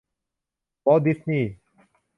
[0.85, 1.51] วอลต์ ดิสนีย์